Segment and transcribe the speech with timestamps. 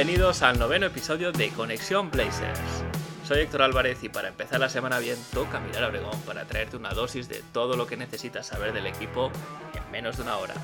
[0.00, 2.58] Bienvenidos al noveno episodio de Conexión Blazers.
[3.28, 6.78] Soy Héctor Álvarez y para empezar la semana bien toca mirar a Obregón para traerte
[6.78, 9.30] una dosis de todo lo que necesitas saber del equipo
[9.74, 10.54] en menos de una hora.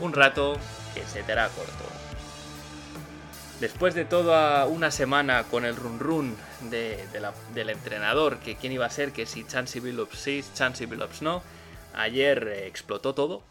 [0.00, 0.56] Un rato
[0.94, 1.84] que se te hará corto.
[3.60, 6.36] Después de toda una semana con el run run
[6.70, 11.42] del entrenador, que quién iba a ser, que si Chansey Billups sí, Chansey Billups no,
[11.92, 13.42] ayer eh, explotó todo.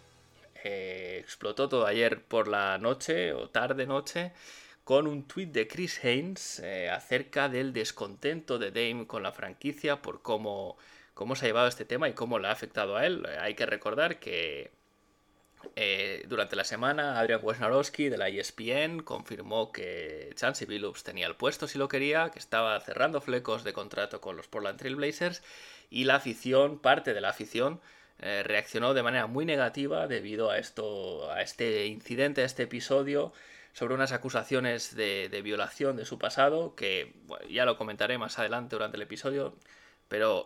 [0.64, 4.34] Eh, explotó todo ayer por la noche o tarde noche
[4.90, 10.02] con un tuit de Chris Haynes eh, acerca del descontento de Dame con la franquicia
[10.02, 10.80] por cómo,
[11.14, 13.24] cómo se ha llevado este tema y cómo le ha afectado a él.
[13.30, 14.72] Eh, Hay que recordar que
[15.76, 21.36] eh, durante la semana Adrian Wojnarowski de la ESPN confirmó que Chansey Billups tenía el
[21.36, 25.44] puesto si lo quería, que estaba cerrando flecos de contrato con los Portland Trail Blazers
[25.92, 27.80] y la afición, parte de la afición,
[28.18, 33.32] reaccionó de manera muy negativa debido a esto, a este incidente, a este episodio
[33.74, 37.14] sobre unas acusaciones de, de violación de su pasado, que
[37.50, 39.56] ya lo comentaré más adelante durante el episodio,
[40.08, 40.46] pero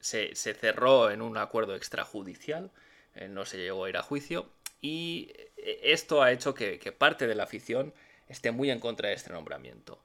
[0.00, 2.70] se, se cerró en un acuerdo extrajudicial,
[3.14, 6.92] eh, no se llegó a ir a juicio, y eh, esto ha hecho que, que
[6.92, 7.92] parte de la afición
[8.28, 10.02] esté muy en contra de este nombramiento.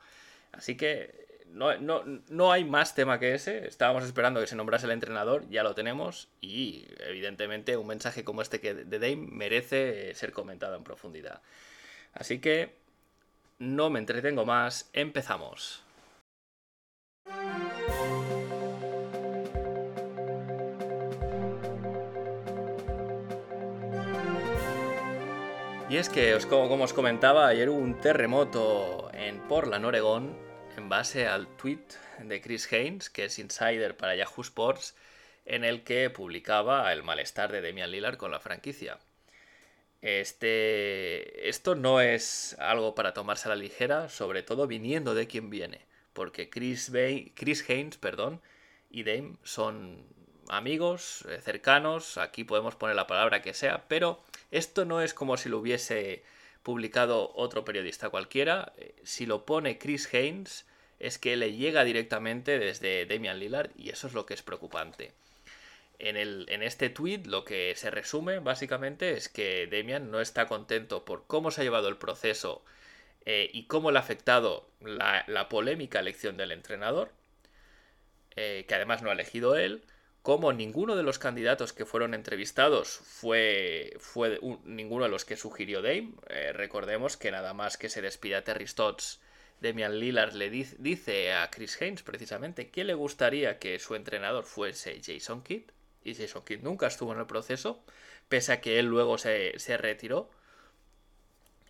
[0.51, 3.67] Así que no, no, no hay más tema que ese.
[3.67, 6.29] Estábamos esperando que se nombrase el entrenador, ya lo tenemos.
[6.41, 11.41] Y evidentemente un mensaje como este que de Dame merece eh, ser comentado en profundidad.
[12.13, 12.75] Así que
[13.59, 15.83] no me entretengo más, empezamos.
[25.89, 30.35] Y es que, os- como, os comentaba, ayer hubo un terremoto en Portland, Oregón,
[30.75, 31.85] en base al tweet
[32.19, 34.95] de Chris Haynes, que es insider para Yahoo Sports,
[35.45, 38.97] en el que publicaba el malestar de Damian Lillard con la franquicia.
[40.03, 45.49] Este, esto no es algo para tomarse a la ligera, sobre todo viniendo de quien
[45.49, 45.79] viene,
[46.11, 48.41] porque Chris, Bay- Chris Haynes perdón,
[48.91, 50.03] y Dame son
[50.49, 54.21] amigos, eh, cercanos, aquí podemos poner la palabra que sea, pero
[54.51, 56.21] esto no es como si lo hubiese
[56.63, 60.65] publicado otro periodista cualquiera, eh, si lo pone Chris Haynes
[60.99, 65.13] es que le llega directamente desde Damian Lillard y eso es lo que es preocupante.
[65.99, 70.47] En, el, en este tweet lo que se resume básicamente es que Damian no está
[70.47, 72.63] contento por cómo se ha llevado el proceso
[73.25, 77.11] eh, y cómo le ha afectado la, polémica elección del entrenador,
[78.35, 79.83] eh, que además no ha elegido él,
[80.21, 85.35] como ninguno de los candidatos que fueron entrevistados fue, fue un- ninguno de los que
[85.37, 86.13] sugirió Dame.
[86.29, 89.19] Eh, recordemos que nada más que se despida Terry Stotts,
[89.61, 94.99] Damian Lillard le dice a Chris Haynes precisamente que le gustaría que su entrenador fuese
[95.05, 95.63] Jason Kidd.
[96.03, 97.83] Y Jason Kidd nunca estuvo en el proceso,
[98.29, 100.29] pese a que él luego se, se retiró.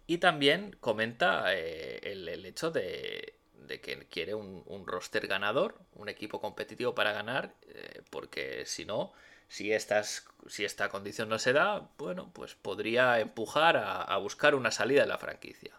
[0.07, 3.35] Y también comenta eh, el, hecho de,
[3.67, 8.83] de que quiere un, un roster ganador, un equipo competitivo para ganar, eh, porque si
[8.85, 9.13] no,
[9.47, 14.55] si, estas, si esta condición no se da, bueno, pues podría empujar a, a buscar
[14.55, 15.71] una salida de la franquicia.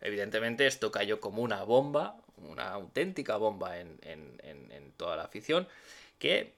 [0.00, 5.24] Evidentemente esto cayó como una bomba, una auténtica bomba en, en- en- en toda la
[5.24, 5.68] afición,
[6.18, 6.54] que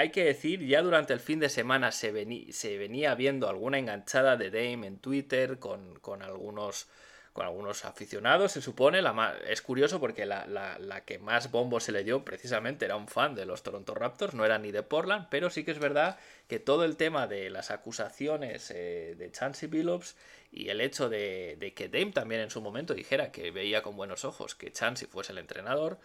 [0.00, 4.36] hay que decir, ya durante el fin de semana se, se venía viendo alguna enganchada
[4.36, 6.86] de Dame en Twitter con, con algunos
[7.32, 9.00] con algunos aficionados, se supone.
[9.00, 12.84] La ma- es curioso porque la, la- la que más bombo se le dio precisamente
[12.84, 15.70] era un fan de los Toronto Raptors, no era ni de Portland, pero sí que
[15.70, 20.16] es verdad que todo el tema de las acusaciones eh, de Chansey Billups
[20.50, 23.96] y el hecho de, de que Dame también en su momento dijera que veía con
[23.96, 25.98] buenos ojos que Chansey fuese el entrenador,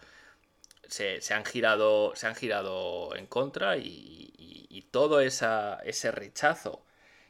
[0.94, 6.84] se, han girado se han girado en contra y, y- todo ese rechazo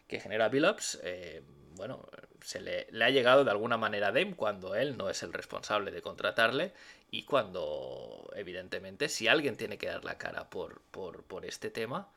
[0.07, 1.43] que genera Billups, eh,
[1.77, 2.07] bueno,
[2.43, 5.91] se le, ha llegado de alguna manera a Dame cuando él no es el responsable
[5.91, 6.75] de contratarle
[7.11, 12.11] y cuando, evidentemente, si alguien tiene que dar la cara por, por, este tema,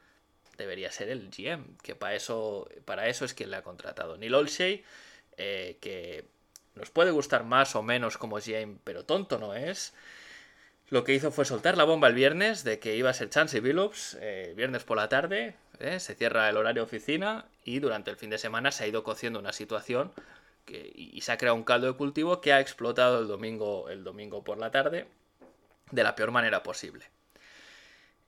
[0.58, 4.18] debería ser el GM, que para eso, para eso es quien le ha contratado.
[4.18, 4.84] Neil Olshey,
[5.38, 6.26] eh, que
[6.76, 9.94] nos puede gustar más o menos como GM, pero tonto no es.
[10.90, 13.60] Lo que hizo fue soltar la bomba el viernes de que iba a ser Chansey
[13.60, 18.16] Billups, eh, viernes por la tarde, eh, se cierra el horario oficina y durante el
[18.16, 20.14] fin de semana se ha ido cociendo una situación
[20.70, 24.44] y, se ha creado un caldo de cultivo que ha explotado el domingo, el domingo
[24.44, 25.08] por la tarde
[25.92, 27.06] de la peor manera posible.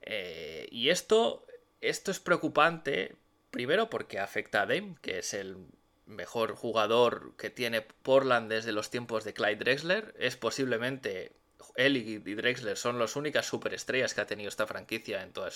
[0.02, 1.46] Eh, y esto,
[1.82, 3.16] esto es preocupante,
[3.52, 5.58] primero porque afecta a Dame, que es el
[6.06, 10.16] mejor jugador que tiene Portland desde los tiempos de Clyde Drexler.
[10.18, 11.34] Es posiblemente
[11.76, 15.50] él y Drexler son las únicas superestrellas que ha tenido esta franquicia en toda,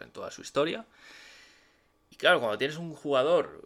[0.00, 0.86] en toda su historia.
[2.10, 3.62] Y claro, cuando tienes un jugador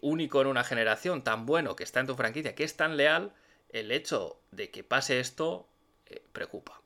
[0.00, 3.32] único en una generación, tan bueno, que está en tu franquicia, que es tan leal,
[3.68, 5.68] el hecho de que pase esto
[6.06, 6.80] eh, preocupa.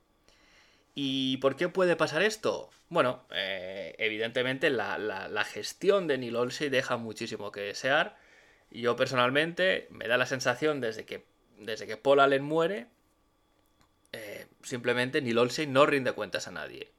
[0.94, 2.70] ¿Y por qué puede pasar esto?
[2.88, 8.16] Bueno, eh, evidentemente la, gestión de Neil Olsey deja muchísimo que desear.
[8.70, 11.24] Yo personalmente me da la sensación desde que,
[11.58, 12.86] desde que Paul Allen muere,
[14.64, 16.90] simplemente Neil Olsey no rinde cuentas a nadie.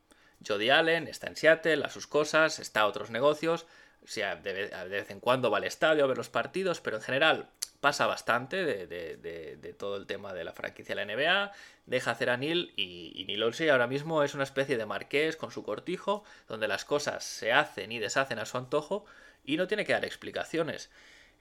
[0.45, 3.65] Jody Allen está en Seattle, a sus cosas, está a otros negocios,
[4.03, 7.03] o sea, de, vez en cuando va al estadio a ver los partidos, pero en
[7.03, 11.51] general pasa bastante de, todo el tema de la franquicia de la NBA,
[11.85, 15.37] deja hacer a Neil y, y Neil Olsey ahora mismo es una especie de marqués
[15.37, 19.05] con su cortijo, donde las cosas se hacen y deshacen a su antojo
[19.43, 20.89] y no tiene que dar explicaciones.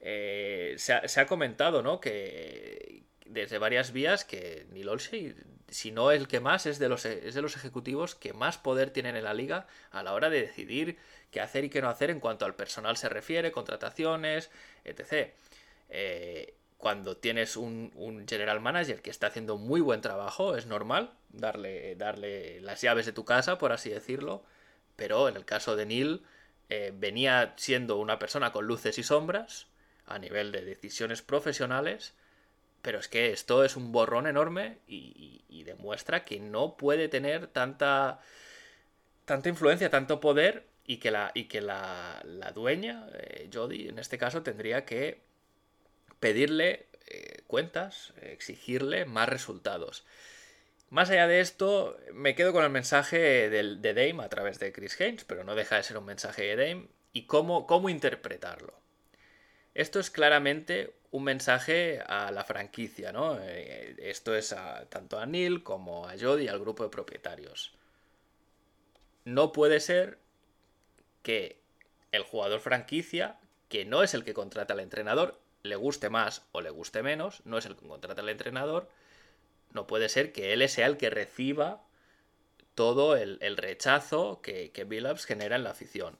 [0.00, 1.98] Eh, se, ha, se, ha, comentado, ¿no?
[1.98, 5.34] Que, desde varias vías que Neil Olsey,
[5.68, 8.90] si no el que más, es de, los, es de los ejecutivos que más poder
[8.90, 10.98] tienen en la liga a la hora de decidir
[11.30, 14.50] qué hacer y qué no hacer en cuanto al personal se refiere, contrataciones,
[14.84, 15.32] etc.
[15.88, 21.96] Eh, cuando tienes un, general manager que está haciendo muy buen trabajo, es normal darle,
[21.96, 24.44] darle las llaves de tu casa, por así decirlo,
[24.94, 26.22] pero en el caso de Neil,
[26.68, 29.66] eh, venía siendo una persona con luces y sombras
[30.06, 32.14] a nivel de decisiones profesionales,
[32.84, 38.20] pero es que esto es un borrón enorme y, demuestra que no puede tener tanta,
[39.24, 42.22] tanta influencia, tanto poder y que la, y que la,
[42.54, 45.22] dueña, eh, Jody, en este caso, tendría que
[46.20, 50.04] pedirle eh, cuentas, exigirle más resultados.
[50.90, 54.70] Más allá de esto, me quedo con el mensaje de, de Dame a través de
[54.70, 58.83] Chris Haynes, pero no deja de ser un mensaje de Dame, y cómo, cómo interpretarlo.
[59.74, 63.38] Esto es claramente un mensaje a la franquicia, ¿no?
[63.40, 64.54] Eh, esto es
[64.88, 67.72] tanto a Neil como a Jody y al grupo de propietarios.
[69.24, 70.18] No puede ser
[71.22, 71.60] que
[72.12, 73.38] el jugador franquicia,
[73.68, 77.42] que no es el que contrata al entrenador, le guste más o le guste menos,
[77.44, 78.88] no es el que contrata al entrenador,
[79.72, 81.82] no puede ser que él sea el que reciba
[82.74, 86.18] todo el, rechazo que, que Billups genera en la afición.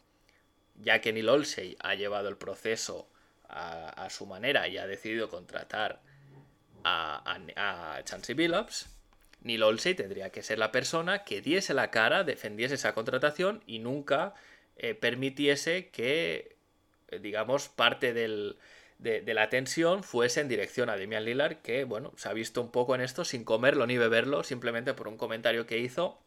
[0.76, 3.08] Ya que Neil Olsey ha llevado el proceso
[3.48, 6.00] a, su manera y ha decidido contratar
[6.82, 8.88] a, a, Chansey Billups,
[9.42, 13.78] Neil Olsey tendría que ser la persona que diese la cara, defendiese esa contratación y
[13.78, 14.34] nunca
[14.76, 16.56] eh, permitiese que,
[17.08, 18.56] eh, digamos, parte de,
[18.98, 22.94] la tensión fuese en dirección a Damian Lillard, que, bueno, se ha visto un poco
[22.94, 26.18] en esto sin comerlo ni beberlo, simplemente por un comentario que hizo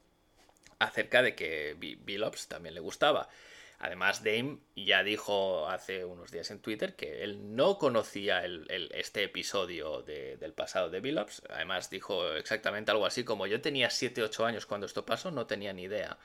[0.79, 3.29] acerca de que Billups también le gustaba.
[3.79, 10.01] Además, Dame ya dijo hace unos días en Twitter que él no conocía este episodio
[10.01, 11.43] del pasado de Billups.
[11.49, 15.73] Además, dijo exactamente algo así como yo tenía 7-8 años cuando esto pasó, no tenía
[15.73, 16.17] ni idea.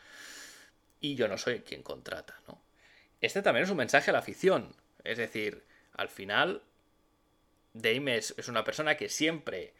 [1.00, 2.62] Y yo no soy quien contrata, ¿no?
[3.20, 4.74] Este también es un mensaje a la afición.
[5.04, 5.62] Es decir,
[5.92, 6.62] al final,
[7.74, 9.74] Dame es, es una persona que siempre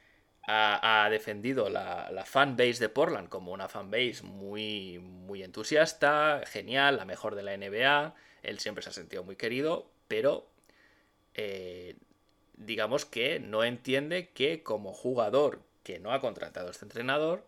[0.44, 7.04] ha, defendido la, la fanbase de Portland como una fanbase muy, muy entusiasta, genial, la
[7.04, 8.14] mejor de la NBA.
[8.42, 10.48] Él siempre se ha sentido muy querido, pero
[11.34, 11.96] eh,
[12.54, 17.46] digamos que no entiende que como jugador que no ha contratado este entrenador,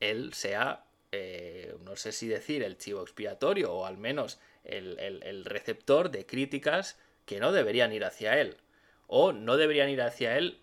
[0.00, 5.44] él sea, eh, no sé si decir, el chivo expiatorio o al menos el, el
[5.46, 8.58] receptor de críticas que no deberían ir hacia él.
[9.06, 10.60] O no deberían ir hacia él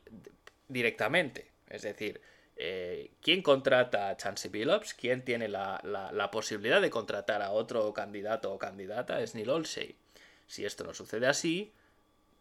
[0.68, 1.50] directamente.
[1.70, 2.22] Es decir,
[2.56, 4.94] eh, ¿quién contrata a Chansey Billups?
[4.94, 9.22] ¿Quién tiene la, posibilidad de contratar a otro candidato o candidata?
[9.22, 9.96] Es Neil Olsey.
[10.48, 11.72] Si esto no sucede así,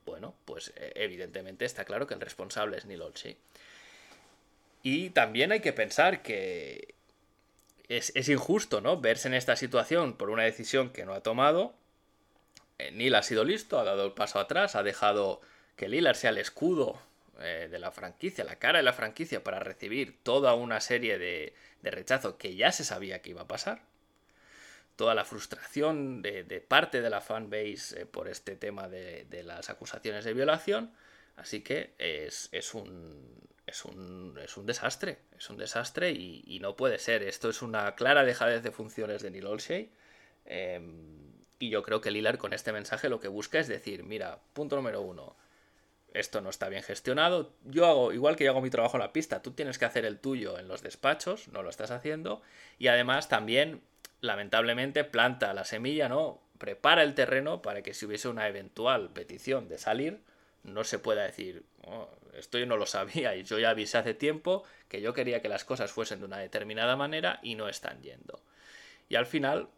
[0.06, 3.36] bueno, pues eh, evidentemente está claro que el responsable es Neil Olsey.
[4.82, 6.94] Y también hay que pensar que
[7.88, 9.00] es, injusto, ¿no?
[9.00, 11.74] Verse en esta situación por una decisión que no ha tomado.
[12.78, 15.40] Eh, Neil ha sido listo, ha dado el paso atrás, ha dejado
[15.76, 17.00] que Lillard sea el escudo
[17.40, 21.54] eh, de la franquicia, la cara de la franquicia para recibir toda una serie de,
[21.82, 23.82] rechazo que ya se sabía que iba a pasar.
[24.96, 30.24] Toda la frustración de, parte de la fanbase eh, por este tema de, las acusaciones
[30.24, 30.92] de violación.
[31.36, 35.18] Así que es, un, es, un, es un desastre.
[35.38, 37.22] Es un desastre y, no puede ser.
[37.22, 39.90] Esto es una clara dejadez de funciones de Neil Olshey.
[40.46, 41.26] Em,
[41.58, 44.76] y yo creo que Lillard con este mensaje lo que busca es decir, mira, punto
[44.76, 45.36] número uno,
[46.18, 47.52] esto no está bien gestionado.
[47.64, 50.04] Yo hago, igual que yo hago mi trabajo en la pista, tú tienes que hacer
[50.04, 52.42] el tuyo en los despachos, no lo estás haciendo.
[52.78, 53.82] Y además también,
[54.20, 56.42] lamentablemente, planta la semilla, ¿no?
[56.58, 60.20] Prepara el terreno para que si hubiese una eventual petición de salir,
[60.62, 64.14] no se pueda decir, oh, esto yo no lo sabía y yo ya avisé hace
[64.14, 68.02] tiempo que yo quería que las cosas fuesen de una determinada manera y no están
[68.02, 68.40] yendo.
[69.08, 69.68] Y al final,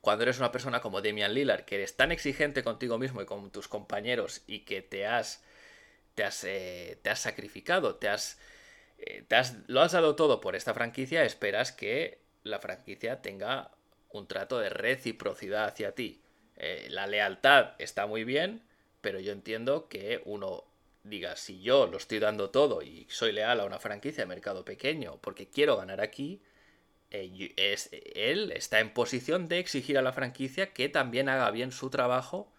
[0.00, 3.50] cuando eres una persona como Damian Lillard, que eres tan exigente contigo mismo y con
[3.50, 5.42] tus compañeros y que te has,
[6.14, 8.38] te has, eh, te has sacrificado, te has,
[8.98, 13.72] eh, te has, lo has dado todo por esta franquicia, esperas que la franquicia tenga
[14.10, 16.22] un trato de reciprocidad hacia ti.
[16.56, 18.62] Eh, la lealtad está muy bien,
[19.00, 20.64] pero yo entiendo que uno
[21.04, 24.64] diga, si yo lo estoy dando todo y soy leal a una franquicia de mercado
[24.64, 26.42] pequeño porque quiero ganar aquí,
[27.10, 31.72] eh, es, él está en posición de exigir a la franquicia que también haga bien
[31.72, 32.52] su trabajo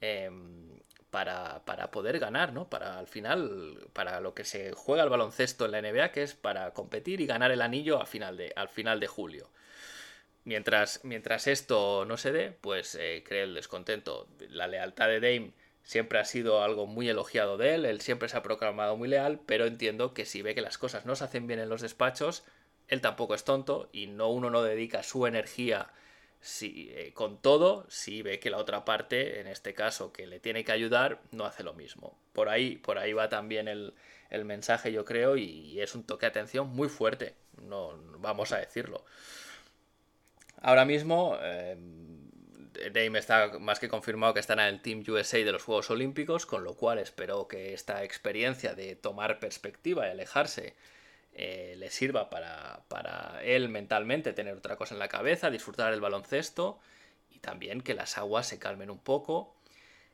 [0.00, 2.68] em, para, poder ganar, ¿no?
[2.68, 6.34] Para al final, para lo que se juega el baloncesto en la NBA, que es
[6.34, 9.50] para competir y ganar el anillo final de, al final de julio.
[10.44, 14.28] Mientras, mientras esto no se dé, pues eh, cree el descontento.
[14.48, 18.36] La lealtad de Dame siempre ha sido algo muy elogiado de él, él siempre se
[18.36, 21.46] ha proclamado muy leal, pero entiendo que si ve que las cosas no se hacen
[21.46, 22.44] bien en los despachos,
[22.90, 25.90] él tampoco es tonto y no uno no dedica su energía
[26.40, 30.40] si, eh, con todo si ve que la otra parte, en este caso que le
[30.40, 32.18] tiene que ayudar, no hace lo mismo.
[32.32, 33.94] Por ahí, por ahí va también el,
[34.44, 39.04] mensaje, yo creo, y es un toque de atención muy fuerte, no vamos a decirlo.
[40.62, 41.76] Ahora mismo, eh,
[42.92, 46.46] Dame está más que confirmado que estará en el Team USA de los Juegos Olímpicos,
[46.46, 50.74] con lo cual espero que esta experiencia de tomar perspectiva y alejarse
[51.42, 56.78] eh, le sirva para, él mentalmente tener otra cosa en la cabeza, disfrutar el baloncesto
[57.30, 59.56] y también que las aguas se calmen un poco.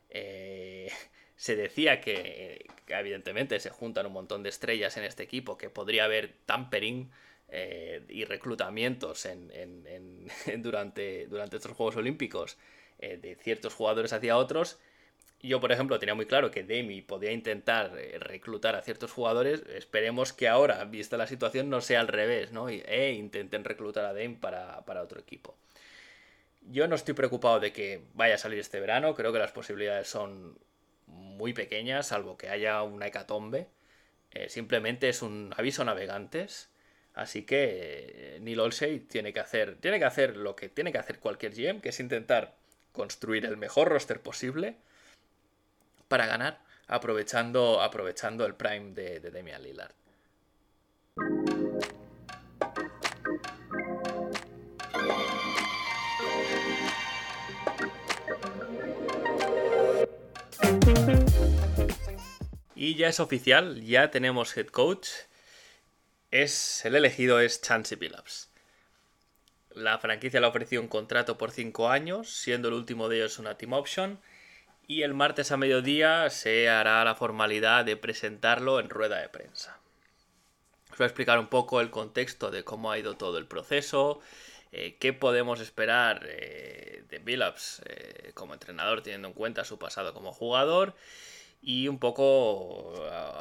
[0.09, 0.89] Eh,
[1.37, 6.05] se decía que, evidentemente se juntan un montón de estrellas en este equipo, que podría
[6.05, 7.11] haber tampering
[7.49, 10.29] eh, y reclutamientos en,
[10.63, 12.57] durante, durante estos Juegos Olímpicos
[13.01, 14.79] de ciertos jugadores hacia otros
[15.43, 19.63] yo, por ejemplo, tenía muy claro que Demi podía intentar eh, reclutar a ciertos jugadores.
[19.75, 22.69] Esperemos que ahora, vista la situación, no sea al revés, ¿no?
[22.69, 25.57] E intenten reclutar a Dame para, otro equipo.
[26.63, 29.15] Yo no estoy preocupado de que vaya a salir este verano.
[29.15, 30.59] Creo que las posibilidades son
[31.07, 33.69] muy pequeñas, salvo que haya una hecatombe.
[34.33, 36.71] Eh, simplemente es un aviso navegantes.
[37.15, 41.19] Así que Neil Olsey tiene que hacer, tiene que hacer lo que tiene que hacer
[41.19, 42.57] cualquier GM, que es intentar
[42.93, 44.77] construir el mejor roster posible
[46.09, 49.93] para ganar, aprovechando, aprovechando el prime de, de Damian Lillard.
[62.75, 65.09] Y ya es oficial, ya tenemos head coach.
[66.31, 68.51] Es, el elegido es Chancey Billups.
[69.71, 73.39] La franquicia le ha ofrecido un contrato por 5 años, siendo el último de ellos
[73.39, 74.21] una team option
[74.87, 79.79] y el martes a mediodía se hará la formalidad de presentarlo en rueda de prensa.
[80.91, 84.21] Os voy a explicar un poco el contexto de cómo ha ido todo el proceso,
[84.73, 90.15] eh, qué podemos esperar eh, de Billups eh, como entrenador teniendo en cuenta su pasado
[90.15, 90.95] como jugador
[91.61, 92.93] y un poco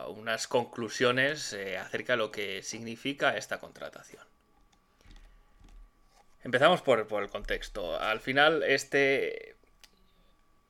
[0.09, 4.23] unas conclusiones acerca de lo que significa esta contratación.
[6.43, 7.99] Empezamos por, por el contexto.
[7.99, 9.55] Al final, este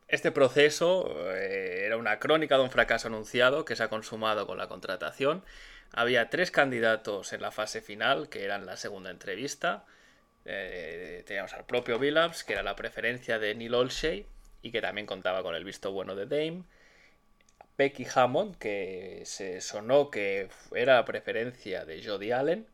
[0.08, 4.58] este proceso eh, era una crónica de un fracaso anunciado que se ha consumado con
[4.58, 5.44] la contratación.
[5.92, 9.86] Había tres candidatos en la fase final, que eran la segunda entrevista.
[10.46, 14.28] Eh, teníamos al propio Billups, que era la preferencia de Neil Olshey
[14.62, 16.64] y que también contaba con el visto bueno de Dame.
[17.78, 22.68] Becky Hammond, que se sonó que era la preferencia de Jody Allen.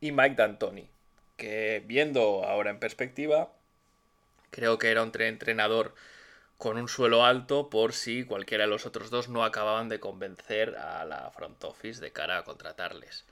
[0.00, 0.90] Y Mike D'Antoni,
[1.36, 3.52] que viendo ahora en perspectiva,
[4.50, 5.94] creo que era un entrenador
[6.62, 10.76] con un suelo alto por si cualquiera de los otros dos no acababan de convencer
[10.76, 13.24] a la front office de cara a contratarles.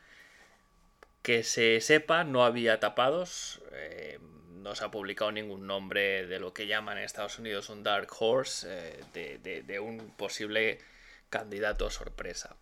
[1.23, 4.19] Que se sepa, no había tapados, eh,
[4.55, 8.09] no se ha publicado ningún nombre de lo que llaman en Estados Unidos un dark
[8.19, 8.67] horse,
[9.15, 10.81] eh, de, un posible
[11.29, 12.57] candidato sorpresa.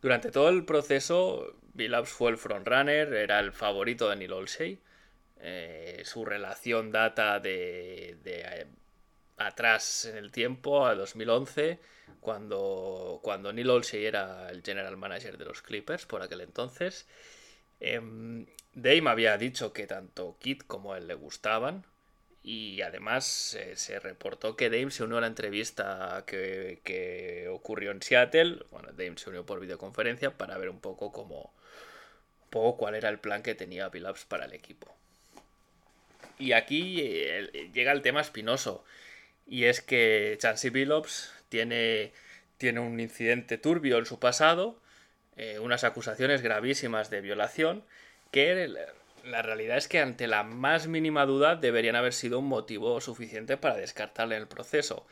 [0.00, 4.78] Durante todo el proceso, Billups fue el frontrunner, era el favorito de Neil Olshey.
[5.40, 8.16] Eh, su relación data de
[9.36, 11.78] atrás en el tiempo, a 2011,
[12.20, 17.06] cuando, cuando Neil Olshey era el general manager de los Clippers por aquel entonces.
[17.80, 18.00] Eh,
[18.74, 21.84] Dame había dicho que tanto Kit como él le gustaban
[22.42, 27.90] Y además eh, se reportó que Dame se unió a la entrevista que, que, ocurrió
[27.90, 28.64] en Seattle.
[28.70, 31.52] Bueno, Dame se unió por videoconferencia para ver un poco cómo.
[32.44, 34.94] Un poco cuál era el plan que tenía Billups para el equipo.
[36.38, 38.84] Y aquí eh, llega el tema espinoso.
[39.46, 42.12] Y es que Chansey Billups tiene,
[42.56, 44.80] tiene un incidente turbio en su pasado,
[45.36, 47.84] eh, unas acusaciones gravísimas de violación,
[48.30, 48.68] que
[49.24, 53.56] la realidad es que ante la más mínima duda deberían haber sido un motivo suficiente
[53.56, 55.06] para descartarle en el proceso.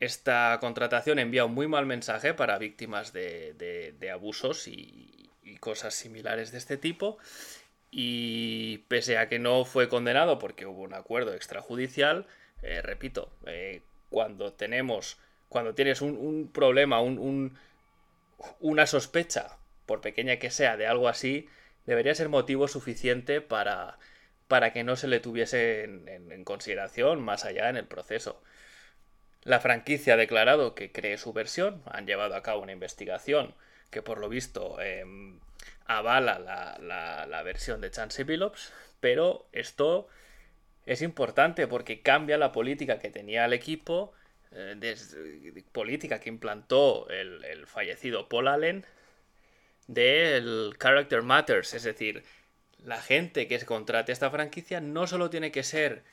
[0.00, 6.50] Esta contratación envía un muy mal mensaje para víctimas de, abusos y, y, cosas similares
[6.50, 7.18] de este tipo.
[7.90, 12.26] Y pese a que no fue condenado porque hubo un acuerdo extrajudicial,
[12.62, 17.56] eh, repito, eh, cuando tenemos, cuando tienes un, problema, un,
[18.60, 21.48] una sospecha, por pequeña que sea, de algo así,
[21.86, 23.98] debería ser motivo suficiente para,
[24.48, 28.42] para que no se le tuviese en, consideración más allá en el proceso.
[29.44, 33.54] La franquicia ha declarado que cree su versión, han llevado a cabo una investigación
[33.90, 35.40] que por lo visto em,
[35.86, 40.08] avala la, la, versión de Chansey Billups, pero esto
[40.86, 44.12] es importante porque cambia la política que tenía el equipo,
[44.52, 48.84] eh, política que implantó el, fallecido Paul Allen,
[49.86, 52.24] del Character Matters, es decir,
[52.84, 56.04] la gente que se contrate esta franquicia no solo tiene que ser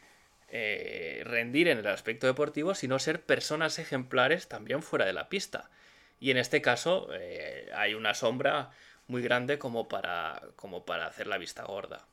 [0.49, 5.69] eh, rendir en el aspecto deportivo, sino ser personas ejemplares también fuera de la pista.
[6.19, 8.71] Y en este caso eh, hay una sombra
[9.07, 12.08] muy grande como para, como para hacer la vista gorda.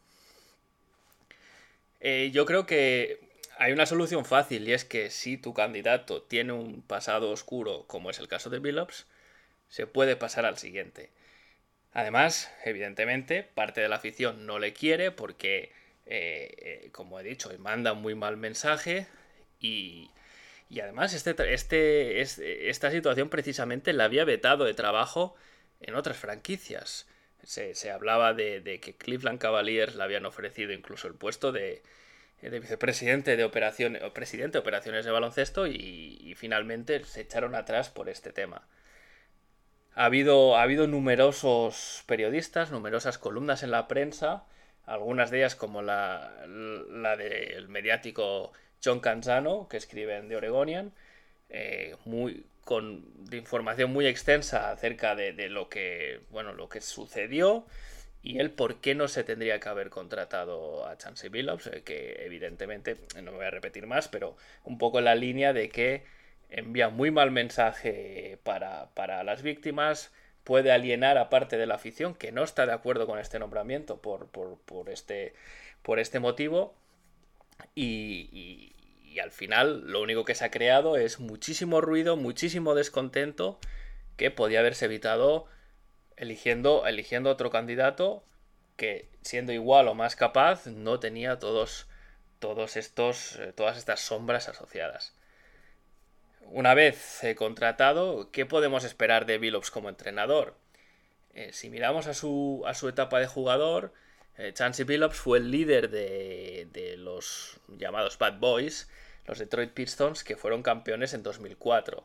[2.08, 3.18] Eh, yo creo que
[3.58, 8.10] hay una solución fácil y es que si tu candidato tiene un pasado oscuro, como
[8.10, 9.06] es el caso de Billups,
[9.68, 11.10] se puede pasar al siguiente.
[11.92, 15.72] Además, evidentemente, parte de la afición no le quiere porque,
[16.06, 19.08] eh, eh, como he dicho, manda un muy mal mensaje
[19.58, 20.12] y,
[20.70, 25.34] y además este, este, esta situación precisamente la había vetado de trabajo
[25.80, 27.08] en otras franquicias
[27.46, 31.82] se, hablaba de, que Cleveland Cavaliers le habían ofrecido incluso el puesto de,
[32.42, 38.08] vicepresidente de operaciones, o presidente de operaciones de baloncesto y, finalmente se echaron atrás por
[38.08, 38.66] este tema.
[39.94, 44.44] Ha habido, ha habido numerosos periodistas, numerosas columnas en la prensa,
[44.84, 48.52] algunas de ellas como la, la del mediático
[48.84, 50.92] John Canzano, que escribe en The Oregonian,
[51.48, 57.64] eh, muy, con información muy extensa acerca de, lo que bueno lo que sucedió
[58.24, 62.24] y el por qué no se tendría que haber contratado a Chansey Billups, eh, que
[62.26, 66.02] evidentemente no me voy a repetir más, pero un poco en la línea de que
[66.50, 72.32] envía muy mal mensaje para, las víctimas, puede alienar a parte de la afición que
[72.32, 75.34] no está de acuerdo con este nombramiento por, por, este,
[75.82, 76.74] por este motivo
[77.76, 78.75] y
[79.20, 83.58] al final lo único que se ha creado es muchísimo ruido, muchísimo descontento
[84.16, 85.46] que podía haberse evitado
[86.16, 88.24] eligiendo, eligiendo otro candidato
[88.76, 91.88] que siendo igual o más capaz no tenía todos,
[92.38, 95.14] todos estos, eh, todas estas sombras asociadas.
[96.42, 100.56] Una vez contratado, ¿qué podemos esperar de Billups como entrenador?
[101.34, 103.92] Eh, si miramos a su, a su etapa de jugador,
[104.38, 108.88] eh, Chansey Billups fue el líder de, de los llamados Bad Boys,
[109.26, 112.04] los Detroit Pistons, que fueron campeones en 2004.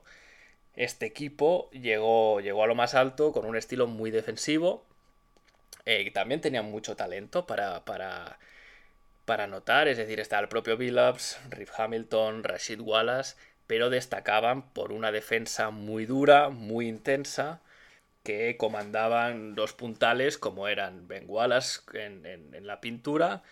[0.75, 4.85] Este equipo llegó, llegó a lo más alto con un estilo muy defensivo.
[5.85, 8.39] Eh, también tenía mucho talento para, para,
[9.25, 13.35] para anotar, es decir, estaba el propio Billups, Riff Hamilton, Rashid Wallace,
[13.67, 17.61] pero destacaban por una defensa muy dura, muy intensa,
[18.23, 23.43] que comandaban dos puntales como eran Ben Wallace en, la pintura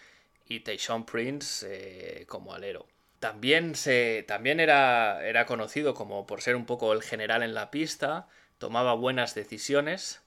[0.46, 2.86] y Tayshaun Prince eh, como alero.
[3.20, 7.70] También, se, también era, era conocido como por ser un poco el general en la
[7.70, 8.28] pista,
[8.58, 10.22] tomaba buenas decisiones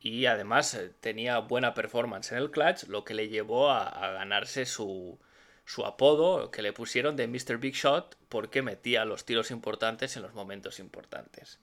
[0.00, 4.66] y además eh, tenía buena performance en el clutch, lo que le llevó a, ganarse
[4.66, 5.18] su,
[5.64, 7.58] su apodo que le pusieron de Mr.
[7.58, 11.58] Big Shot porque metía los tiros importantes en los momentos importantes.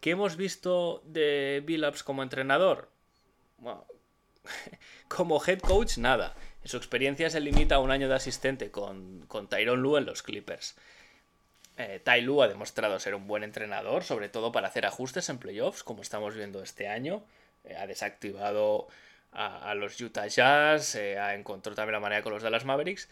[0.00, 2.90] ¿Qué hemos visto de Billups como entrenador?
[3.58, 3.86] Bueno,
[5.08, 6.34] como head coach, nada.
[6.66, 10.24] Su experiencia se limita a un año de asistente con, con Tyron Lu en los
[10.24, 10.74] Clippers.
[11.78, 16.02] Eh, ha demostrado ser un buen entrenador, sobre todo para hacer ajustes en playoffs, como
[16.02, 17.22] estamos viendo este año.
[17.64, 18.88] Eh, ha desactivado
[19.30, 23.08] a, los Utah Jazz, eh, ha encontrado también la manera con los Dallas Mavericks.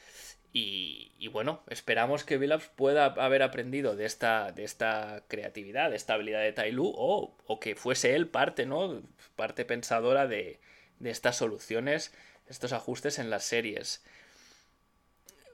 [0.56, 6.14] Y, bueno, esperamos que Billups pueda haber aprendido de esta, de esta creatividad, de esta
[6.14, 9.02] habilidad de Ty Lu, o, o que fuese él parte, ¿no?
[9.34, 10.60] Parte pensadora de,
[11.00, 12.12] de estas soluciones
[12.48, 14.02] estos ajustes en las series.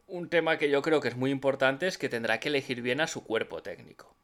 [0.07, 3.00] un tema que yo creo que es muy importante es que tendrá que elegir bien
[3.00, 4.14] a su cuerpo técnico.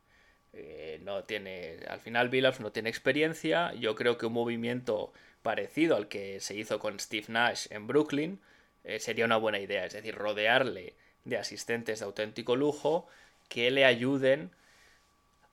[0.52, 3.72] Eh, no tiene, al final Billups no tiene experiencia.
[3.74, 8.40] Yo creo que un movimiento parecido al que se hizo con Steve Nash en Brooklyn
[8.84, 9.84] eh, sería una buena idea.
[9.84, 13.06] Es decir, rodearle de asistentes de auténtico lujo
[13.48, 14.50] que le ayuden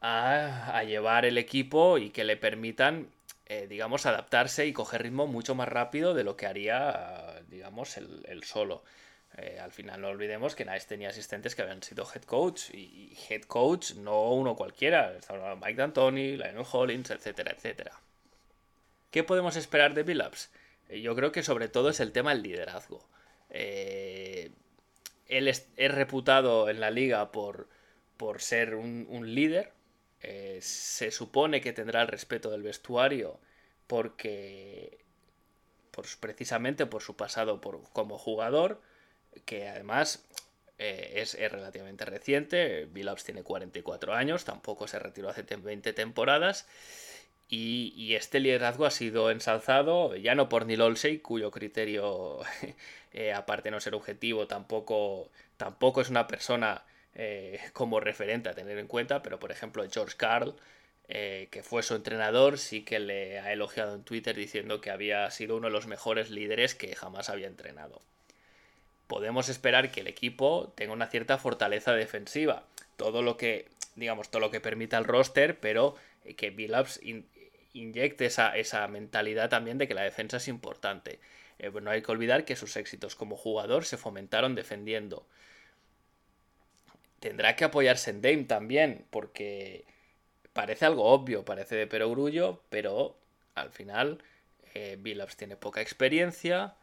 [0.02, 3.08] a, llevar el equipo y que le permitan,
[3.54, 8.44] eh, digamos, adaptarse y coger ritmo mucho más rápido de lo que haría, digamos, el
[8.44, 8.84] solo.
[9.38, 13.18] Eh, al final no olvidemos que Nice tenía asistentes que habían sido head coach y,
[13.30, 15.16] head coach no uno cualquiera.
[15.18, 18.00] Estaba Mike D'Antoni, Lionel Hollins, etcétera, etcétera.
[19.10, 20.52] ¿Qué podemos esperar de Billups?
[20.90, 23.08] Eh, yo creo que sobre todo es el tema del liderazgo.
[23.50, 24.52] Él
[25.28, 27.70] es, reputado en la liga por,
[28.18, 29.72] por ser un, líder.
[30.62, 33.40] Se supone que tendrá el respeto del vestuario
[33.88, 35.04] porque
[36.20, 38.82] precisamente por su pasado por, como jugador
[39.46, 40.26] que además
[40.80, 42.86] eh, es, relativamente reciente.
[42.86, 46.68] Billups tiene 44 años, tampoco se retiró hace 20 temporadas.
[47.50, 52.40] Y, este liderazgo ha sido ensalzado ya no por Neil Olsey, cuyo criterio,
[53.14, 56.84] eh, aparte de no ser objetivo, tampoco, tampoco es una persona
[57.16, 60.56] eh, como referente a tener en cuenta, pero por ejemplo George Carl,
[61.06, 65.58] que fue su entrenador, sí que le ha elogiado en Twitter diciendo que había sido
[65.58, 68.02] uno de los mejores líderes que jamás había entrenado
[69.14, 72.64] podemos esperar que el equipo tenga una cierta fortaleza defensiva.
[72.98, 75.96] Todo lo que, digamos, todo lo que permita el roster, pero
[76.36, 77.00] que Billups
[77.74, 81.20] inyecte esa, esa, mentalidad también de que la defensa es importante.
[81.60, 85.28] Eh, no hay que olvidar que sus éxitos como jugador se fomentaron defendiendo.
[87.24, 89.86] Tendrá que apoyarse en Dame también, porque
[90.52, 93.18] parece algo obvio, parece de perogrullo, pero
[93.56, 94.22] al final
[94.74, 95.02] eh,
[95.38, 96.76] tiene poca experiencia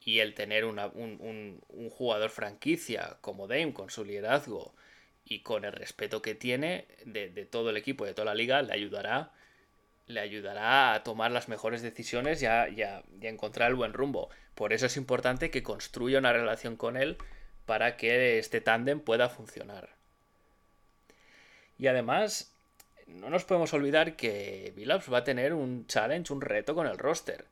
[0.00, 4.76] y el tener un, jugador franquicia como Dame con su liderazgo
[5.24, 8.72] y con el respeto que tiene de, todo el equipo, de toda la liga, le
[8.72, 9.32] ayudará,
[10.06, 14.30] le ayudará a tomar las mejores decisiones y a, encontrar el buen rumbo.
[14.54, 17.18] Por eso es importante que construya una relación con él
[17.66, 19.90] para que este tándem pueda funcionar.
[21.78, 22.54] Y además,
[23.06, 26.98] no nos podemos olvidar que Billups va a tener un challenge, un reto con el
[26.98, 27.46] roster.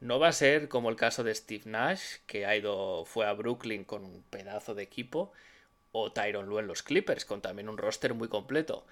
[0.00, 3.32] No va a ser como el caso de Steve Nash, que ha ido, fue a
[3.32, 5.32] Brooklyn con un pedazo de equipo,
[5.92, 8.86] o Tyron Lue en los Clippers, con también un roster muy completo.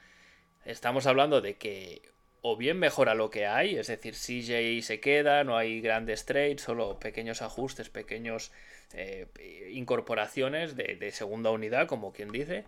[0.64, 2.02] Estamos hablando de que
[2.46, 6.60] o bien mejora lo que hay, es decir, CJ se queda, no hay grandes trades,
[6.60, 8.52] solo pequeños ajustes, pequeños
[8.92, 9.26] eh,
[9.72, 12.66] incorporaciones de, segunda unidad, como quien dice,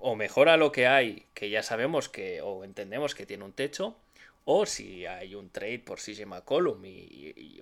[0.00, 3.96] o mejora lo que hay, que ya sabemos que, o entendemos que tiene un techo,
[4.44, 6.82] o si hay un trade por CJ McCollum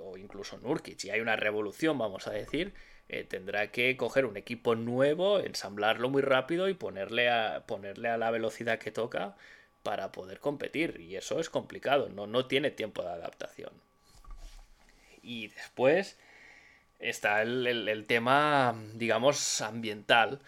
[0.00, 2.74] o incluso Nurkic y hay una revolución, vamos a decir,
[3.08, 8.18] eh, tendrá que coger un equipo nuevo, ensamblarlo muy rápido y ponerle a, ponerle a
[8.18, 9.36] la velocidad que toca
[9.84, 10.98] para poder competir.
[10.98, 13.70] Y eso es complicado, no, no tiene tiempo de adaptación.
[15.22, 16.18] Y después
[16.98, 20.40] está el, tema, digamos, ambiental.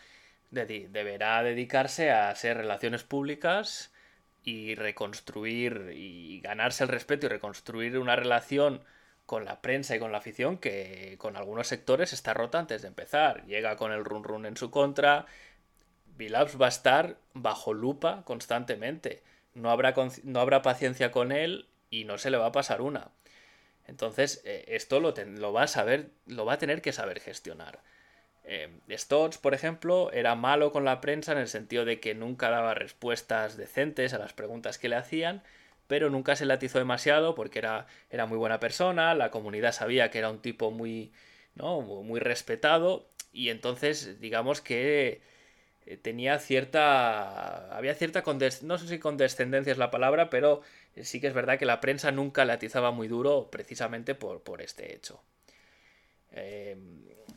[0.51, 3.93] deberá dedicarse a hacer relaciones públicas
[4.43, 8.83] y reconstruir y ganarse el respeto y reconstruir una relación
[9.27, 12.89] con la prensa y con la afición que con algunos sectores está rota antes de
[12.89, 13.45] empezar.
[13.47, 15.27] Llega con el run run en su contra.
[16.17, 19.23] Billups va a estar bajo lupa constantemente.
[19.55, 23.11] No habrá, no habrá paciencia con él y no se le va a pasar una.
[23.87, 25.13] Entonces, eh, esto lo,
[25.53, 27.81] va a saber, lo va a tener que saber gestionar.
[28.45, 32.51] Eh, Stotts, por ejemplo, era malo con la prensa en el sentido de que nunca
[32.51, 35.43] daba respuestas decentes a las preguntas que le hacían,
[35.87, 40.19] pero nunca se latizó demasiado porque era, era muy buena persona, la comunidad sabía que
[40.19, 41.13] era un tipo muy,
[41.55, 41.81] ¿no?
[41.81, 45.21] muy respetado y entonces digamos que
[46.03, 48.23] tenía cierta había cierta
[48.63, 50.63] no sé si condescendencia es la palabra pero
[51.01, 54.63] sí que es verdad que la prensa nunca le atizaba muy duro precisamente por, por
[54.63, 55.23] este hecho
[56.33, 56.77] eh,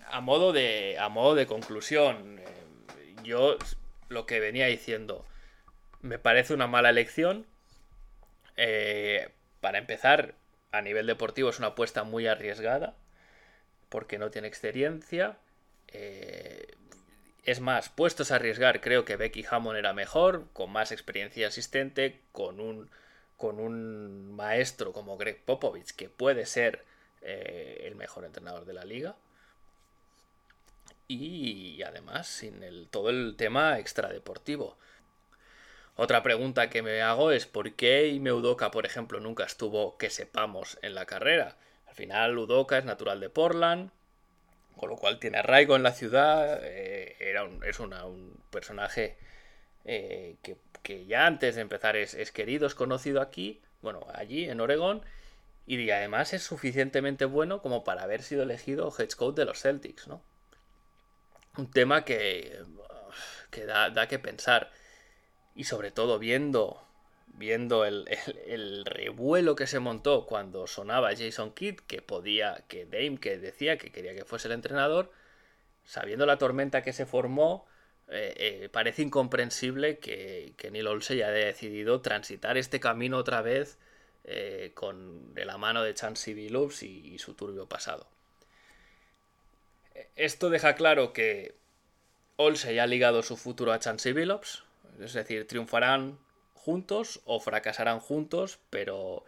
[0.07, 3.57] a modo de, a modo de conclusión, eh, yo
[4.09, 5.25] lo que venía diciendo,
[6.01, 7.45] me parece una mala elección.
[8.57, 9.29] Eh,
[9.61, 10.35] para empezar,
[10.71, 12.95] a nivel deportivo es una apuesta muy arriesgada,
[13.89, 15.37] porque no tiene experiencia.
[15.87, 16.68] Eh,
[17.49, 22.21] es más, puestos a arriesgar, creo que Becky Hammond era mejor, con más experiencia asistente,
[22.31, 22.89] con un,
[23.37, 26.85] con un maestro como Greg Popovich, que puede ser
[27.21, 29.15] el mejor entrenador de la liga
[31.09, 34.77] y además sin el, todo el tema extradeportivo.
[35.95, 40.09] Otra pregunta que me hago es por qué Ime Udoka, por ejemplo, nunca estuvo, que
[40.09, 41.57] sepamos, en la carrera.
[41.87, 43.91] Al final Udoka es natural de Portland,
[44.79, 49.17] con lo cual tiene arraigo en la ciudad, eh, era es un personaje
[49.85, 54.61] eh, que, ya antes de empezar es, es, querido, es conocido aquí, bueno, allí en
[54.61, 55.03] Oregón,
[55.67, 60.07] y además es suficientemente bueno como para haber sido elegido head coach de los Celtics,
[60.07, 60.23] ¿no?
[61.57, 62.59] Un tema que,
[63.51, 64.71] que da, da que pensar.
[65.53, 66.88] Y sobre todo viendo
[67.39, 68.05] viendo el,
[68.85, 73.91] revuelo que se montó cuando sonaba Jason Kidd, que podía, que Dame, que decía que
[73.91, 75.11] quería que fuese el entrenador,
[75.85, 77.65] sabiendo la tormenta que se formó,
[78.09, 83.77] eh, eh, parece incomprensible que, que Neil Olsey haya decidido transitar este camino otra vez
[84.25, 88.07] eh, con de la mano de Chansey Billups y, su turbio pasado.
[90.15, 91.55] Esto deja claro que
[92.35, 94.63] Olsey ha ligado su futuro a Chansey Billups,
[94.99, 96.19] es decir, triunfarán
[96.59, 99.23] juntos o fracasarán juntos, pero,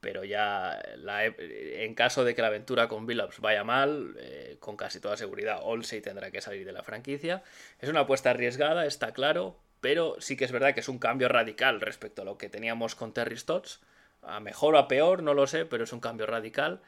[0.00, 5.00] pero ya en caso de que la aventura con Billups vaya mal, eh, con casi
[5.00, 7.42] toda seguridad Olsey tendrá que salir de la franquicia.
[7.80, 11.28] Es una apuesta arriesgada, está claro, pero sí que es verdad que es un cambio
[11.28, 13.80] radical respecto a lo que teníamos con Terry Stotts.
[14.22, 16.80] A mejor o a peor, no lo sé, pero es un cambio radical.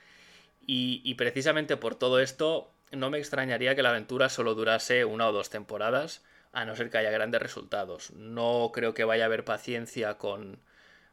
[0.66, 5.28] Y, y precisamente por todo esto, no me extrañaría que la aventura solo durase una
[5.28, 8.10] o dos temporadas a no ser que haya grandes resultados.
[8.12, 10.58] No creo que vaya a haber paciencia con,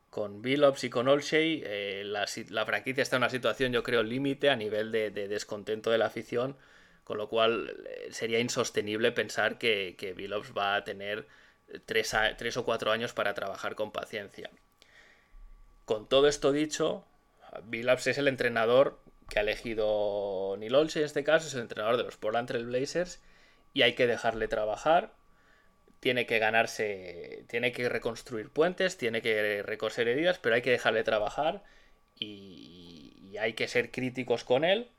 [0.09, 1.63] con y con Olshey.
[1.65, 5.97] Eh, la, franquicia está en una situación, yo creo, límite a nivel de, descontento de
[5.97, 6.55] la afición,
[7.03, 10.13] con lo cual eh, sería insostenible pensar que, que
[10.57, 11.27] va a tener
[11.85, 14.51] tres, tres, o cuatro años para trabajar con paciencia.
[15.85, 17.05] Con todo esto dicho,
[17.63, 21.97] Billups es el entrenador que ha elegido Neil Olshey en este caso, es el entrenador
[21.97, 23.19] de los Portland Trail Blazers
[23.73, 25.11] y hay que dejarle trabajar
[26.03, 31.05] tiene que ganarse, tiene que reconstruir puentes, tiene que recoser heridas, pero hay que dejarle
[31.05, 31.63] trabajar
[32.19, 34.89] y, hay que ser críticos con él,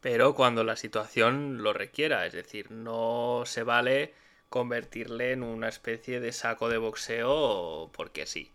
[0.00, 4.12] pero cuando la situación lo requiera, es decir, no se vale
[4.48, 8.50] convertirle en una especie de saco de boxeo porque sí.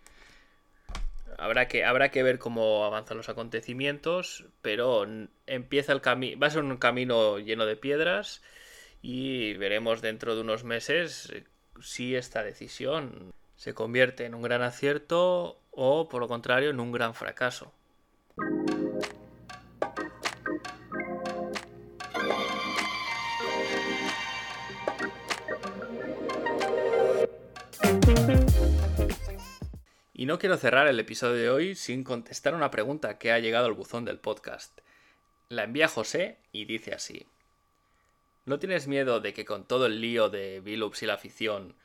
[1.37, 5.07] Habrá que, habrá que ver cómo avanzan los acontecimientos, pero
[5.47, 8.41] empieza el camino, va a ser un camino lleno de piedras
[9.01, 11.31] y veremos dentro de unos meses
[11.81, 16.91] si esta decisión se convierte en un gran acierto o, por lo contrario, en un
[16.91, 17.71] gran fracaso.
[30.15, 33.65] Y no quiero cerrar el episodio de hoy sin contestar una pregunta que ha llegado
[33.65, 34.79] al buzón del podcast.
[35.49, 37.27] La envía José y dice así.
[38.45, 41.75] ¿No tienes miedo de que con todo el lío de Billups y la afición,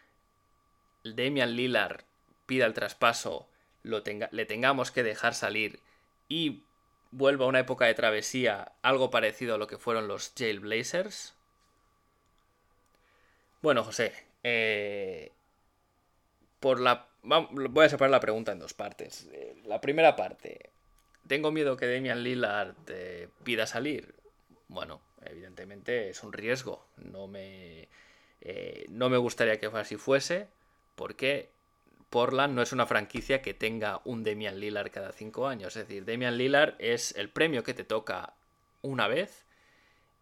[1.05, 2.03] Damian Lillard
[2.47, 3.49] pida el traspaso,
[3.85, 5.81] lo le tengamos que dejar salir
[6.29, 6.65] y
[7.11, 11.35] vuelva a una época de travesía algo parecido a lo que fueron los Jailblazers?
[13.63, 15.33] Bueno, José, eh,
[16.61, 19.29] por la, voy a separar la pregunta en dos partes.
[19.33, 20.71] Eh, la primera parte,
[21.27, 24.15] ¿tengo miedo que Damian Lillard eh, pida salir?
[24.69, 26.87] Bueno, evidentemente es un riesgo.
[26.97, 27.89] No me,
[28.41, 30.49] eh, no me gustaría que así fuese,
[30.95, 31.51] porque
[32.11, 35.77] Portland no es una franquicia que tenga un Damian Lillard cada cinco años.
[35.77, 38.35] Es decir, Damian Lillard es el premio que te toca
[38.83, 39.45] una vez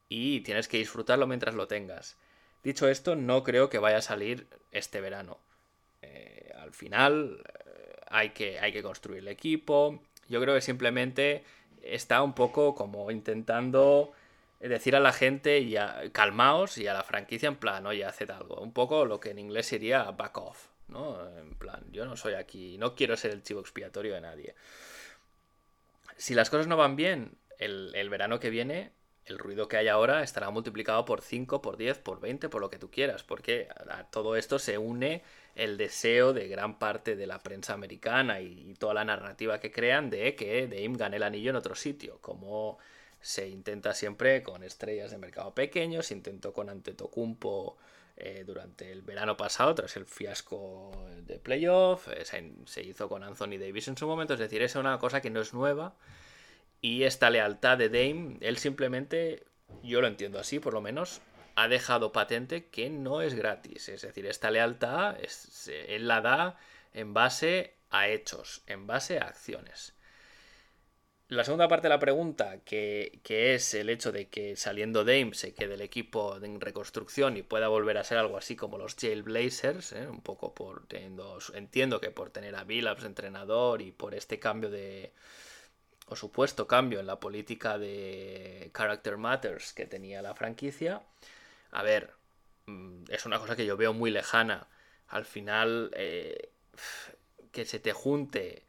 [0.08, 2.16] y tienes que disfrutarlo mientras lo tengas.
[2.62, 5.38] Dicho esto, no creo que vaya a salir este verano.
[6.02, 10.00] Eh, al final eh, hay, que, hay que construir el equipo.
[10.28, 11.44] Yo creo que simplemente
[11.82, 14.12] está un poco como intentando
[14.60, 18.60] decir a la gente, ya, calmaos y a la franquicia en plan, oye, haced algo.
[18.60, 21.28] Un poco lo que en inglés sería back off, ¿no?
[21.38, 24.54] En plan, yo no soy aquí, no quiero ser el chivo expiatorio de nadie.
[26.16, 28.92] Si las cosas no van bien, el, el verano que viene,
[29.26, 32.70] el ruido que hay ahora estará multiplicado por 5, por 10, por 20, por lo
[32.70, 35.22] que tú quieras, porque a todo esto se une
[35.56, 40.10] el deseo de gran parte de la prensa americana y, toda la narrativa que crean
[40.10, 42.78] de que Dame gane el anillo en otro sitio, como
[43.26, 47.76] se intenta siempre con estrellas de mercado pequeño, se intentó con Antetokounmpo
[48.16, 50.92] eh, durante el verano pasado, tras el fiasco
[51.26, 52.24] de playoff, eh,
[52.66, 55.40] se, hizo con Anthony Davis en su momento, es decir, es una cosa que no
[55.40, 55.96] es nueva,
[56.80, 59.42] y esta lealtad de Dame, él simplemente,
[59.82, 61.20] yo lo entiendo así por lo menos,
[61.56, 65.16] ha dejado patente que no es gratis, es decir, esta lealtad
[65.88, 66.60] él la da
[66.94, 69.95] en base a hechos, en base a acciones.
[71.28, 75.54] La segunda parte de la pregunta, que, es el hecho de que saliendo Dame se
[75.54, 79.92] quede el equipo en reconstrucción y pueda volver a ser algo así como los Jailblazers,
[79.92, 80.06] ¿eh?
[80.06, 84.70] un poco por teniendo, entiendo que por tener a Billups entrenador y por este cambio
[84.70, 85.12] de,
[86.06, 91.02] o supuesto cambio en la política de Character Matters que tenía la franquicia.
[91.72, 92.12] A ver,
[92.66, 94.68] mm, es una cosa que yo veo muy lejana.
[95.08, 96.50] Al final, eh,
[97.52, 98.65] que se te junte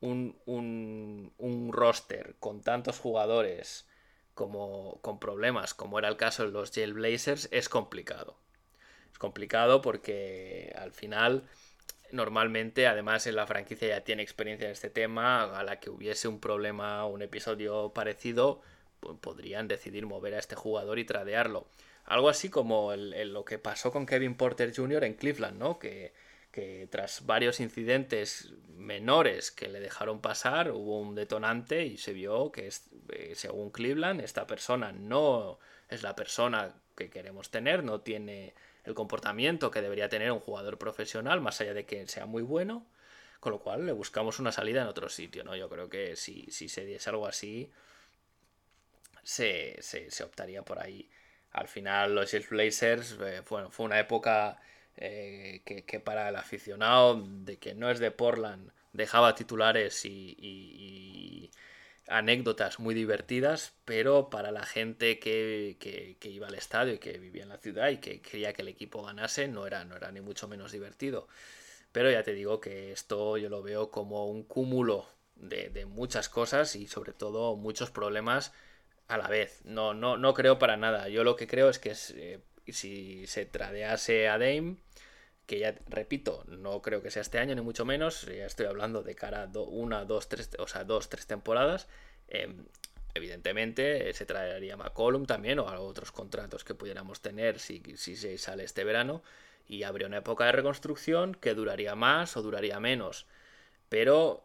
[0.00, 3.86] un, un, roster con tantos jugadores
[4.34, 8.38] como con problemas, como era el caso de los Jailblazers, es complicado.
[9.10, 11.44] Es complicado porque al final
[12.12, 16.28] normalmente, además en la franquicia ya tiene experiencia en este tema, a la que hubiese
[16.28, 18.60] un problema o un episodio parecido,
[19.00, 21.66] pues podrían decidir mover a este jugador y tradearlo.
[22.04, 25.04] Algo así como lo que pasó con Kevin Porter Jr.
[25.04, 25.78] en Cleveland, ¿no?
[25.78, 26.12] Que,
[26.56, 32.50] que tras varios incidentes menores que le dejaron pasar, hubo un detonante y se vio
[32.50, 32.72] que,
[33.10, 35.58] eh, según Cleveland, esta persona no
[35.90, 40.78] es la persona que queremos tener, no tiene el comportamiento que debería tener un jugador
[40.78, 42.86] profesional, más allá de que sea muy bueno,
[43.38, 45.54] con lo cual le buscamos una salida en otro sitio, ¿no?
[45.56, 47.70] Yo creo que si, si se diese algo así,
[49.22, 51.10] se, se, optaría por ahí.
[51.52, 54.58] Al final los Blazers, eh, bueno, fue una época
[54.96, 61.50] eh, que, para el aficionado de que no es de Portland dejaba titulares y
[62.08, 65.76] anécdotas muy divertidas, pero para la gente que,
[66.22, 69.02] iba al estadio y que vivía en la ciudad y que quería que el equipo
[69.02, 71.28] ganase, no era, no era ni mucho menos divertido.
[71.92, 76.76] Pero ya te digo que esto yo lo veo como un cúmulo de, muchas cosas
[76.76, 78.52] y sobre todo muchos problemas
[79.08, 79.62] a la vez.
[79.64, 81.08] No, no, no creo para nada.
[81.08, 84.76] Yo lo que creo es que eh, si se tradease a Dame,
[85.46, 89.02] que ya repito, no creo que sea este año ni mucho menos, ya estoy hablando
[89.02, 91.88] de cara a una, dos, tres, o sea, dos, tres temporadas.
[92.28, 92.64] Em,
[93.14, 98.36] evidentemente se traería McCollum también o a otros contratos que pudiéramos tener si, si se
[98.38, 99.22] sale este verano
[99.68, 103.26] y habría una época de reconstrucción que duraría más o duraría menos.
[103.88, 104.44] Pero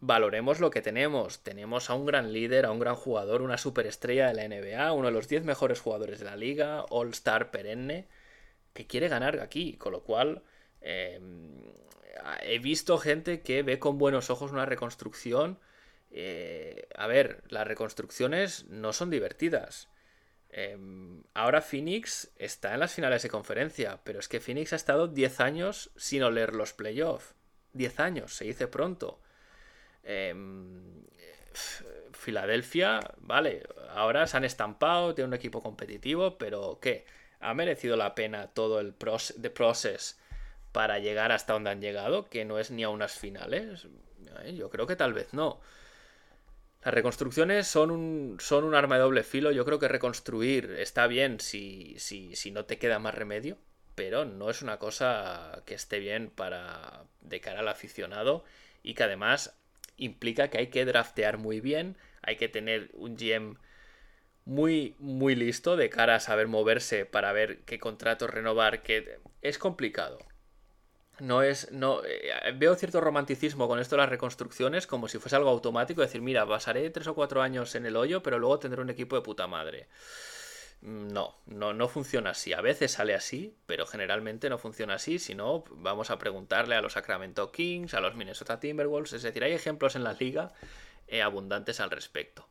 [0.00, 1.40] valoremos lo que tenemos.
[1.40, 5.06] Tenemos a un gran líder, a un gran jugador, una superestrella de la NBA, uno
[5.06, 8.06] de los 10 mejores jugadores de la liga, All Star perenne
[8.74, 10.42] que quiere ganar aquí, con lo cual
[10.82, 11.62] em,
[12.42, 15.58] he visto gente que ve con buenos ojos una reconstrucción.
[16.10, 19.88] Eh, a ver, las reconstrucciones no son divertidas.
[20.50, 25.08] Em, ahora Phoenix está en las finales de conferencia, pero es que Phoenix ha estado
[25.08, 27.34] 10 años sin oler los playoffs.
[27.72, 29.20] 10 años, se dice pronto.
[30.04, 31.04] Em,
[32.12, 37.04] Filadelfia, vale, ahora se han estampado, tiene un equipo competitivo, pero ¿qué?
[37.44, 38.94] ¿Ha merecido la pena todo el
[39.36, 40.18] de process
[40.72, 42.28] para llegar hasta donde han llegado?
[42.28, 43.86] Que no es ni a unas finales.
[44.54, 45.60] Yo creo que tal vez no.
[46.84, 49.52] Las reconstrucciones son un, son un arma de doble filo.
[49.52, 53.58] Yo creo que reconstruir está bien si, si, si no te queda más remedio,
[53.94, 58.44] pero no es una cosa que esté bien para de cara al aficionado
[58.82, 59.54] y que además
[59.96, 63.56] implica que hay que draftear muy bien, hay que tener un GM
[64.44, 69.58] muy, muy listo de cara a saber moverse para ver qué contratos renovar, que es
[69.58, 70.18] complicado.
[71.20, 71.70] No es.
[71.70, 76.00] No, eh, veo cierto romanticismo con esto de las reconstrucciones, como si fuese algo automático,
[76.00, 79.14] decir, mira, pasaré tres o cuatro años en el hoyo, pero luego tendré un equipo
[79.16, 79.88] de puta madre.
[80.82, 82.52] Mm, no, no, no funciona así.
[82.52, 85.18] A veces sale así, pero generalmente no funciona así.
[85.18, 89.12] Si no, vamos a preguntarle a los Sacramento Kings, a los Minnesota Timberwolves.
[89.14, 90.52] Es decir, hay ejemplos en la liga
[91.06, 92.48] eh, abundantes al respecto.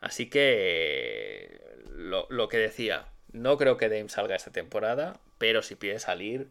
[0.00, 1.60] Así que
[1.94, 6.48] lo, que decía, no creo que Dame salga esta temporada, pero si pide salir,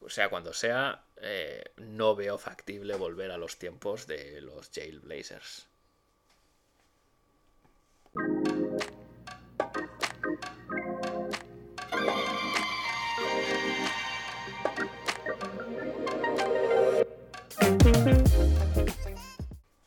[0.00, 5.68] o sea, cuando sea, eh, no veo factible volver a los tiempos de los Jailblazers.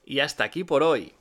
[0.05, 1.13] Y hasta aquí por hoy.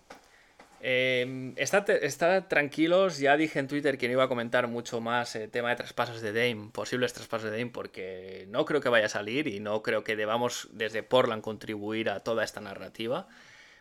[0.82, 5.50] Eh, está, tranquilos, ya dije en Twitter que no iba a comentar mucho más el
[5.50, 9.10] tema de traspasos de Dame, posibles traspasos de Dame, porque no creo que vaya a
[9.10, 13.28] salir y no creo que debamos desde Portland contribuir a toda esta narrativa.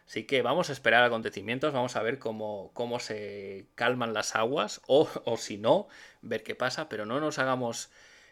[0.06, 4.82] Así que vamos a esperar acontecimientos, vamos a ver cómo, cómo se calman las aguas
[4.88, 5.08] o,
[5.38, 5.88] si no,
[6.22, 7.92] ver qué pasa, pero no nos hagamos,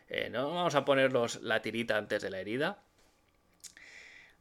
[0.10, 2.80] eh, no vamos a ponerlos la tirita antes de la herida.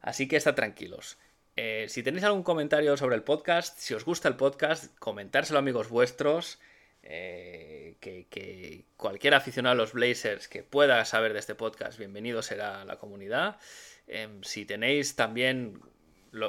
[0.00, 1.18] Así que está tranquilos.
[1.56, 5.60] Eh, si tenéis algún comentario sobre el podcast, si os gusta el podcast, comentárselo a
[5.60, 6.60] amigos vuestros.
[7.02, 12.82] Eh, que, cualquier aficionado a los Blazers que pueda saber de este podcast, bienvenido será
[12.82, 13.58] a la comunidad.
[14.06, 15.80] Em, si tenéis también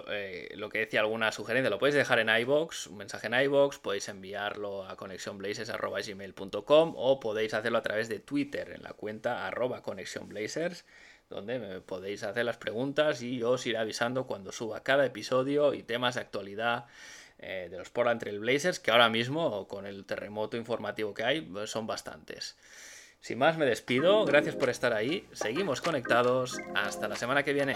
[0.09, 3.77] eh, lo, que decía alguna sugerencia, lo podéis dejar en iBox, un mensaje en iBox,
[3.79, 9.81] podéis enviarlo a conexionblazers.gmail.com o podéis hacerlo a través de Twitter en la cuenta arroba
[11.29, 15.73] donde me podéis hacer las preguntas y yo os iré avisando cuando suba cada episodio
[15.73, 16.85] y temas de actualidad
[17.39, 21.41] eh, de los Portland Trail Blazers, que ahora mismo, con el terremoto informativo que hay,
[21.41, 22.57] pues son bastantes.
[23.19, 24.25] Sin más, me despido.
[24.25, 25.27] Gracias por estar ahí.
[25.33, 26.57] Seguimos conectados.
[26.75, 27.75] Hasta la semana que viene.